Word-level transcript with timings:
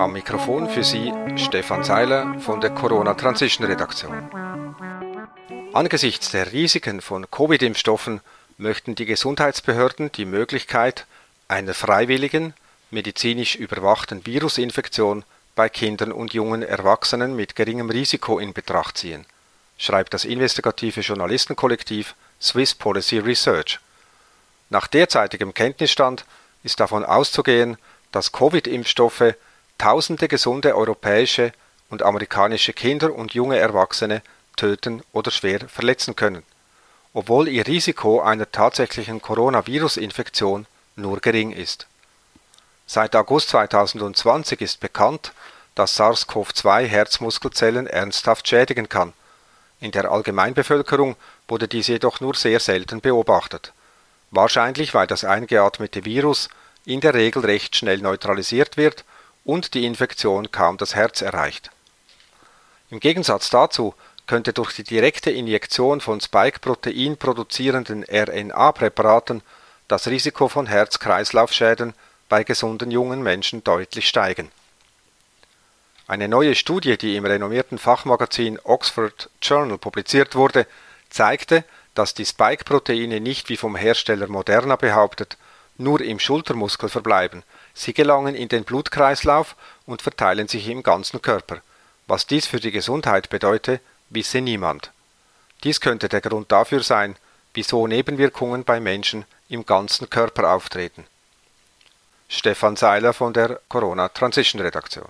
Am 0.00 0.14
Mikrofon 0.14 0.70
für 0.70 0.82
Sie 0.82 1.12
Stefan 1.36 1.84
Seiler 1.84 2.40
von 2.40 2.62
der 2.62 2.70
Corona 2.70 3.12
Transition 3.12 3.66
Redaktion. 3.66 4.30
Angesichts 5.74 6.30
der 6.30 6.52
Risiken 6.52 7.02
von 7.02 7.30
Covid-Impfstoffen 7.30 8.22
möchten 8.56 8.94
die 8.94 9.04
Gesundheitsbehörden 9.04 10.10
die 10.10 10.24
Möglichkeit 10.24 11.04
einer 11.48 11.74
freiwilligen, 11.74 12.54
medizinisch 12.90 13.56
überwachten 13.56 14.24
Virusinfektion 14.24 15.22
bei 15.54 15.68
Kindern 15.68 16.12
und 16.12 16.32
jungen 16.32 16.62
Erwachsenen 16.62 17.36
mit 17.36 17.54
geringem 17.54 17.90
Risiko 17.90 18.38
in 18.38 18.54
Betracht 18.54 18.96
ziehen, 18.96 19.26
schreibt 19.76 20.14
das 20.14 20.24
investigative 20.24 21.02
Journalistenkollektiv 21.02 22.14
Swiss 22.40 22.74
Policy 22.74 23.18
Research. 23.18 23.78
Nach 24.70 24.86
derzeitigem 24.86 25.52
Kenntnisstand 25.52 26.24
ist 26.62 26.80
davon 26.80 27.04
auszugehen, 27.04 27.76
dass 28.12 28.32
Covid-Impfstoffe 28.32 29.34
tausende 29.80 30.28
gesunde 30.28 30.76
europäische 30.76 31.52
und 31.88 32.02
amerikanische 32.02 32.74
Kinder 32.74 33.14
und 33.14 33.32
junge 33.32 33.56
Erwachsene 33.58 34.20
töten 34.54 35.02
oder 35.12 35.30
schwer 35.30 35.60
verletzen 35.68 36.14
können, 36.16 36.42
obwohl 37.14 37.48
ihr 37.48 37.66
Risiko 37.66 38.20
einer 38.20 38.52
tatsächlichen 38.52 39.22
Coronavirus-Infektion 39.22 40.66
nur 40.96 41.20
gering 41.20 41.50
ist. 41.52 41.86
Seit 42.86 43.16
August 43.16 43.48
2020 43.50 44.60
ist 44.60 44.80
bekannt, 44.80 45.32
dass 45.74 45.98
SARS-CoV-2 45.98 46.84
Herzmuskelzellen 46.84 47.86
ernsthaft 47.86 48.46
schädigen 48.48 48.90
kann. 48.90 49.14
In 49.80 49.92
der 49.92 50.12
Allgemeinbevölkerung 50.12 51.16
wurde 51.48 51.68
dies 51.68 51.86
jedoch 51.86 52.20
nur 52.20 52.34
sehr 52.34 52.60
selten 52.60 53.00
beobachtet. 53.00 53.72
Wahrscheinlich, 54.30 54.92
weil 54.92 55.06
das 55.06 55.24
eingeatmete 55.24 56.04
Virus 56.04 56.50
in 56.84 57.00
der 57.00 57.14
Regel 57.14 57.46
recht 57.46 57.76
schnell 57.76 57.98
neutralisiert 57.98 58.76
wird 58.76 59.04
und 59.44 59.74
die 59.74 59.84
Infektion 59.84 60.50
kaum 60.50 60.76
das 60.76 60.94
Herz 60.94 61.22
erreicht. 61.22 61.70
Im 62.90 63.00
Gegensatz 63.00 63.50
dazu 63.50 63.94
könnte 64.26 64.52
durch 64.52 64.72
die 64.74 64.84
direkte 64.84 65.30
Injektion 65.30 66.00
von 66.00 66.20
Spike-Protein 66.20 67.16
produzierenden 67.16 68.04
RNA-Präparaten 68.04 69.42
das 69.88 70.06
Risiko 70.06 70.48
von 70.48 70.66
Herz-Kreislauf-Schäden 70.66 71.94
bei 72.28 72.44
gesunden 72.44 72.90
jungen 72.90 73.22
Menschen 73.22 73.64
deutlich 73.64 74.08
steigen. 74.08 74.52
Eine 76.06 76.28
neue 76.28 76.54
Studie, 76.54 76.96
die 76.96 77.16
im 77.16 77.24
renommierten 77.24 77.78
Fachmagazin 77.78 78.58
Oxford 78.62 79.30
Journal 79.42 79.78
publiziert 79.78 80.34
wurde, 80.34 80.66
zeigte, 81.08 81.64
dass 81.94 82.14
die 82.14 82.24
Spike-Proteine 82.24 83.20
nicht 83.20 83.48
wie 83.48 83.56
vom 83.56 83.76
Hersteller 83.76 84.28
Moderna 84.28 84.76
behauptet 84.76 85.36
nur 85.80 86.00
im 86.00 86.18
Schultermuskel 86.18 86.88
verbleiben, 86.88 87.42
sie 87.74 87.92
gelangen 87.92 88.34
in 88.34 88.48
den 88.48 88.64
Blutkreislauf 88.64 89.56
und 89.86 90.02
verteilen 90.02 90.48
sich 90.48 90.68
im 90.68 90.82
ganzen 90.82 91.20
Körper. 91.22 91.62
Was 92.06 92.26
dies 92.26 92.46
für 92.46 92.60
die 92.60 92.70
Gesundheit 92.70 93.30
bedeute, 93.30 93.80
wisse 94.08 94.40
niemand. 94.40 94.92
Dies 95.64 95.80
könnte 95.80 96.08
der 96.08 96.20
Grund 96.20 96.52
dafür 96.52 96.82
sein, 96.82 97.16
wieso 97.54 97.86
Nebenwirkungen 97.86 98.64
bei 98.64 98.80
Menschen 98.80 99.24
im 99.48 99.66
ganzen 99.66 100.08
Körper 100.08 100.52
auftreten. 100.52 101.06
Stefan 102.28 102.76
Seiler 102.76 103.12
von 103.12 103.32
der 103.32 103.60
Corona 103.68 104.08
Transition 104.08 104.60
Redaktion 104.62 105.08